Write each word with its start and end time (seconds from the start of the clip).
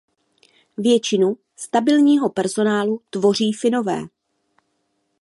Většinu 0.77 1.37
stabilního 1.55 2.29
personálu 2.29 3.01
tvoří 3.11 3.53
Finové. 3.53 4.01